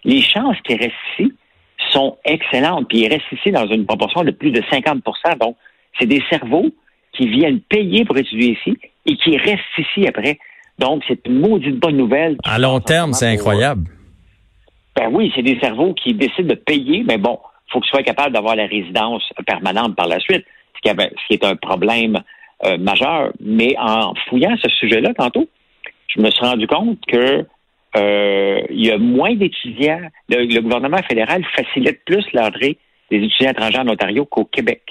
les 0.05 0.23
chances 0.23 0.57
qu'il 0.63 0.77
reste 0.77 0.95
ici 1.19 1.33
sont 1.91 2.19
excellentes. 2.25 2.87
Puis 2.89 2.99
il 2.99 3.09
reste 3.09 3.27
ici 3.33 3.51
dans 3.51 3.67
une 3.67 3.85
proportion 3.85 4.23
de 4.23 4.31
plus 4.31 4.53
de 4.53 4.61
50% 4.61 5.39
Donc, 5.41 5.57
c'est 5.99 6.07
des 6.07 6.23
cerveaux 6.31 6.71
qui 7.15 7.27
viennent 7.27 7.59
payer 7.63 8.05
pour 8.05 8.17
étudier 8.17 8.53
ici 8.53 8.79
et 9.07 9.17
qui 9.17 9.37
restent 9.39 9.59
ici 9.77 10.07
après. 10.07 10.39
Donc, 10.79 11.03
c'est 11.07 11.21
une 11.27 11.41
maudite 11.41 11.79
bonne 11.79 11.97
nouvelle. 11.97 12.37
À 12.45 12.59
long 12.59 12.81
terme, 12.81 13.13
c'est 13.13 13.27
Pour- 13.27 13.35
incroyable. 13.35 13.85
ben 14.97 15.09
oui, 15.13 15.33
c'est 15.35 15.43
des 15.43 15.59
cerveaux 15.61 15.95
qui 15.95 16.15
décident 16.15 16.49
de 16.49 16.55
payer, 16.55 17.05
mais 17.07 17.19
bon, 17.19 17.39
il 17.69 17.73
faut 17.73 17.81
qu'ils 17.81 17.91
soient 17.91 18.03
capables 18.03 18.33
d'avoir 18.35 18.57
la 18.57 18.67
résidence 18.67 19.23
permanente 19.47 19.95
par 19.97 20.07
la 20.09 20.19
suite, 20.21 20.45
ce 20.77 20.81
qui, 20.83 20.89
avait- 20.89 21.11
ce 21.23 21.27
qui 21.29 21.35
est 21.35 21.45
un 21.45 21.57
problème 21.57 22.21
euh, 22.65 22.79
majeur. 22.79 23.33
Mais 23.41 23.75
en 23.79 24.15
fouillant 24.29 24.57
ce 24.63 24.71
sujet-là 24.71 25.13
tantôt, 25.15 25.49
je 26.09 26.21
me 26.21 26.31
suis 26.31 26.45
rendu 26.47 26.67
compte 26.67 26.99
que 27.07 27.45
euh, 27.97 28.61
il 28.71 28.87
y 28.87 28.91
a 28.91 28.99
moins 28.99 29.35
d'étudiants. 29.35 30.01
Le, 30.29 30.45
le 30.47 30.61
gouvernement 30.61 31.03
fédéral 31.09 31.45
facilite 31.55 32.05
plus 32.05 32.25
l'entrée 32.33 32.79
des 33.11 33.19
étudiants 33.19 33.51
étrangers 33.51 33.79
en 33.79 33.89
Ontario 33.89 34.25
qu'au 34.25 34.45
Québec, 34.45 34.83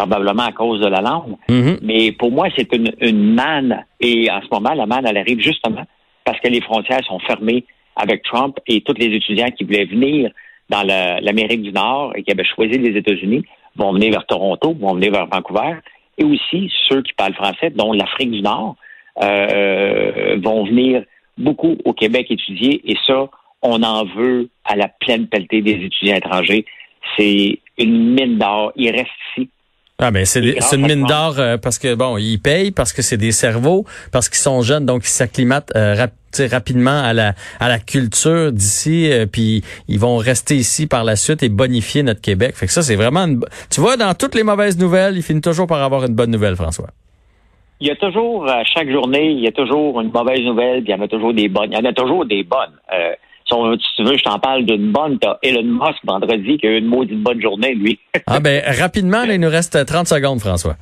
probablement 0.00 0.44
à 0.44 0.52
cause 0.52 0.80
de 0.80 0.86
la 0.88 1.00
langue. 1.00 1.34
Mhm. 1.48 1.78
Mais 1.82 2.12
pour 2.12 2.30
moi, 2.32 2.48
c'est 2.56 2.72
une, 2.74 2.92
une 3.00 3.34
manne. 3.34 3.84
Et 4.00 4.30
en 4.30 4.40
ce 4.40 4.48
moment, 4.52 4.72
la 4.74 4.86
manne, 4.86 5.06
elle 5.06 5.16
arrive 5.18 5.40
justement 5.40 5.84
parce 6.24 6.38
que 6.40 6.48
les 6.48 6.60
frontières 6.60 7.04
sont 7.04 7.18
fermées 7.20 7.64
avec 7.96 8.22
Trump 8.22 8.56
et 8.66 8.80
tous 8.80 8.94
les 8.98 9.06
étudiants 9.14 9.50
qui 9.50 9.64
voulaient 9.64 9.84
venir 9.84 10.30
dans 10.68 10.82
la- 10.82 11.20
l'Amérique 11.20 11.62
du 11.62 11.72
Nord 11.72 12.12
et 12.16 12.22
qui 12.22 12.30
avaient 12.32 12.44
choisi 12.44 12.78
les 12.78 12.96
États-Unis 12.96 13.42
vont 13.76 13.92
venir 13.92 14.10
vers 14.12 14.26
Toronto, 14.26 14.74
vont 14.78 14.94
venir 14.94 15.12
vers 15.12 15.26
Vancouver. 15.26 15.74
Et 16.18 16.24
aussi, 16.24 16.70
ceux 16.88 17.02
qui 17.02 17.12
parlent 17.14 17.34
français, 17.34 17.70
dont 17.70 17.92
l'Afrique 17.92 18.30
du 18.30 18.42
Nord, 18.42 18.76
euh, 19.22 20.36
vont 20.42 20.64
venir 20.64 21.02
beaucoup 21.38 21.76
au 21.84 21.92
Québec 21.92 22.26
étudier. 22.30 22.80
Et 22.90 22.96
ça, 23.06 23.28
on 23.62 23.82
en 23.82 24.04
veut 24.04 24.48
à 24.64 24.76
la 24.76 24.88
pleine 24.88 25.26
pelletée 25.26 25.62
des 25.62 25.72
étudiants 25.86 26.16
étrangers. 26.16 26.64
C'est 27.16 27.58
une 27.78 28.14
mine 28.14 28.38
d'or. 28.38 28.72
Ils 28.76 28.90
restent 28.90 29.08
ici. 29.36 29.48
Ah 30.02 30.10
ben 30.10 30.24
c'est 30.24 30.40
une 30.40 30.86
mine 30.86 31.04
d'or 31.06 31.34
euh, 31.38 31.58
parce 31.58 31.78
que 31.78 31.94
bon 31.94 32.16
ils 32.16 32.38
payent 32.38 32.70
parce 32.70 32.92
que 32.94 33.02
c'est 33.02 33.18
des 33.18 33.32
cerveaux 33.32 33.84
parce 34.12 34.30
qu'ils 34.30 34.38
sont 34.38 34.62
jeunes 34.62 34.86
donc 34.86 35.02
ils 35.04 35.08
s'acclimatent 35.08 35.72
euh, 35.76 35.94
rap- 35.94 36.12
rapidement 36.50 37.02
à 37.02 37.12
la 37.12 37.34
à 37.58 37.68
la 37.68 37.78
culture 37.78 38.50
d'ici 38.50 39.12
euh, 39.12 39.26
puis 39.26 39.62
ils 39.88 39.98
vont 39.98 40.16
rester 40.16 40.56
ici 40.56 40.86
par 40.86 41.04
la 41.04 41.16
suite 41.16 41.42
et 41.42 41.50
bonifier 41.50 42.02
notre 42.02 42.22
Québec. 42.22 42.54
Fait 42.56 42.66
que 42.66 42.72
ça 42.72 42.82
c'est 42.82 42.96
vraiment 42.96 43.26
une, 43.26 43.40
tu 43.70 43.80
vois 43.82 43.98
dans 43.98 44.14
toutes 44.14 44.34
les 44.34 44.42
mauvaises 44.42 44.78
nouvelles 44.78 45.16
il 45.18 45.22
finit 45.22 45.42
toujours 45.42 45.66
par 45.66 45.82
avoir 45.82 46.04
une 46.06 46.14
bonne 46.14 46.30
nouvelle 46.30 46.56
François. 46.56 46.88
Il 47.82 47.88
y 47.88 47.90
a 47.90 47.96
toujours, 47.96 48.46
à 48.46 48.62
chaque 48.64 48.90
journée, 48.90 49.30
il 49.30 49.40
y 49.40 49.48
a 49.48 49.52
toujours 49.52 50.02
une 50.02 50.10
mauvaise 50.10 50.40
nouvelle, 50.40 50.82
puis 50.82 50.92
il 50.92 50.96
y 50.96 51.00
en 51.00 51.02
a 51.02 51.08
toujours 51.08 51.32
des 51.32 51.48
bonnes. 51.48 51.72
Il 51.72 51.78
y 51.78 51.80
en 51.80 51.84
a 51.88 51.94
toujours 51.94 52.26
des 52.26 52.42
bonnes. 52.44 52.74
Si, 53.50 53.88
tu 53.96 54.04
veux, 54.04 54.16
je 54.16 54.22
t'en 54.22 54.38
parle 54.38 54.64
d'une 54.64 54.92
bonne. 54.92 55.18
T'as 55.18 55.38
Elon 55.42 55.62
Musk 55.64 55.98
vendredi 56.04 56.56
qui 56.58 56.66
a 56.66 56.70
eu 56.70 56.78
une 56.78 56.86
maudite 56.86 57.18
bonne 57.20 57.40
journée, 57.40 57.74
lui. 57.74 57.98
Ah 58.26 58.40
ben 58.40 58.62
rapidement 58.78 59.24
là, 59.24 59.34
il 59.34 59.40
nous 59.40 59.50
reste 59.50 59.84
30 59.84 60.06
secondes 60.06 60.40
François. 60.40 60.76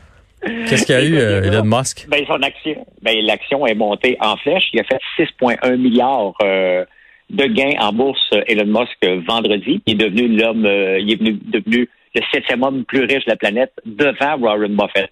Qu'est-ce 0.68 0.86
qu'il 0.86 0.94
y 0.94 0.98
a 0.98 1.04
eu 1.04 1.16
euh, 1.16 1.42
Elon 1.42 1.64
Musk? 1.64 2.06
Ben, 2.08 2.24
son 2.26 2.40
action, 2.42 2.86
ben, 3.02 3.16
l'action 3.24 3.66
est 3.66 3.74
montée 3.74 4.16
en 4.20 4.36
flèche. 4.36 4.64
Il 4.72 4.80
a 4.80 4.84
fait 4.84 5.00
6,1 5.18 5.76
milliards 5.76 6.32
euh, 6.44 6.84
de 7.30 7.44
gains 7.46 7.72
en 7.80 7.92
bourse, 7.92 8.20
euh, 8.34 8.42
Elon 8.46 8.66
Musk, 8.80 9.24
vendredi. 9.28 9.82
Il 9.86 9.94
est 9.94 9.96
devenu 10.08 10.28
l'homme, 10.38 10.64
euh, 10.64 10.98
il 11.00 11.10
est 11.12 11.16
venu- 11.16 11.38
devenu 11.44 11.88
le 12.14 12.20
septième 12.32 12.62
homme 12.62 12.84
plus 12.84 13.00
riche 13.00 13.24
de 13.24 13.30
la 13.30 13.36
planète 13.36 13.72
devant 13.84 14.36
Warren 14.38 14.76
Buffett. 14.76 15.10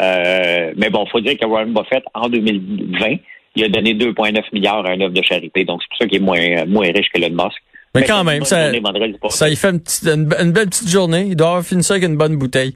Mais 0.00 0.90
bon, 0.90 1.04
faut 1.06 1.20
dire 1.20 1.38
que 1.38 1.46
Warren 1.46 1.72
Buffett, 1.74 2.04
en 2.14 2.28
2020, 2.28 3.16
il 3.54 3.64
a 3.64 3.68
donné 3.68 3.94
2,9 3.94 4.40
milliards 4.52 4.86
à 4.86 4.90
un 4.90 5.00
œuvre 5.00 5.12
de 5.14 5.22
charité. 5.22 5.64
Donc, 5.64 5.80
c'est 5.82 5.88
pour 5.90 5.98
ça 5.98 6.06
qu'il 6.06 6.16
est 6.16 6.24
moins, 6.24 6.38
euh, 6.40 6.66
moins 6.66 6.86
riche 6.86 7.08
que 7.12 7.20
Elon 7.20 7.30
Musk. 7.44 7.56
Mais 7.94 8.04
quand 8.04 8.14
c'est 8.14 8.20
une 8.20 8.26
même, 8.26 8.44
ça- 8.44 8.72
journée 8.72 9.16
Ça 9.28 9.48
il 9.50 9.56
fait 9.56 9.68
une, 9.70 9.80
petite- 9.80 10.04
une, 10.06 10.28
une 10.40 10.52
belle 10.52 10.68
petite 10.68 10.88
journée. 10.88 11.26
Il 11.28 11.36
doit 11.36 11.48
avoir 11.48 11.62
fini 11.64 11.82
ça 11.82 11.94
avec 11.94 12.08
une 12.08 12.16
bonne 12.16 12.36
bouteille. 12.36 12.74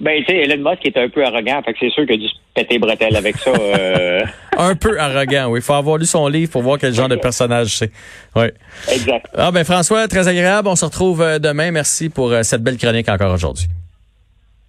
Ben, 0.00 0.18
tu 0.26 0.32
sais, 0.34 0.38
Elon 0.42 0.68
Musk 0.68 0.84
est 0.84 0.96
un 0.96 1.08
peu 1.08 1.24
arrogant, 1.24 1.62
fait 1.64 1.72
que 1.74 1.78
c'est 1.80 1.90
sûr 1.90 2.04
qu'il 2.04 2.14
a 2.14 2.18
dû 2.18 2.26
se 2.28 2.34
péter 2.54 2.78
bretelles 2.78 3.14
avec 3.16 3.36
ça. 3.36 3.50
euh, 3.52 4.20
Un 4.58 4.74
peu 4.74 4.98
arrogant, 4.98 5.46
oui. 5.50 5.60
Il 5.60 5.62
faut 5.62 5.74
avoir 5.74 5.96
lu 5.96 6.06
son 6.06 6.26
livre 6.26 6.50
pour 6.50 6.60
voir 6.62 6.76
quel 6.78 6.92
genre 6.92 7.08
de 7.08 7.14
personnage 7.16 7.68
c'est. 7.78 7.92
Oui. 8.34 8.46
exact. 8.92 9.26
Ah 9.34 9.50
ben 9.52 9.62
François, 9.64 10.08
très 10.08 10.26
agréable. 10.26 10.66
On 10.68 10.74
se 10.76 10.84
retrouve 10.84 11.22
euh, 11.22 11.38
demain. 11.38 11.70
Merci 11.70 12.10
pour 12.10 12.32
euh, 12.32 12.42
cette 12.42 12.62
belle 12.64 12.76
chronique 12.78 13.08
encore 13.08 13.32
aujourd'hui. 13.32 13.66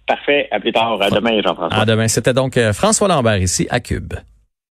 Parfait. 0.06 0.48
À 0.52 0.60
plus 0.60 0.72
tard. 0.72 1.02
À 1.02 1.10
demain, 1.10 1.40
Jean-François. 1.42 1.80
À 1.80 1.84
demain. 1.84 2.06
C'était 2.08 2.32
donc 2.32 2.58
François 2.72 3.08
Lambert 3.08 3.38
ici 3.38 3.66
à 3.70 3.80
Cube. 3.80 4.14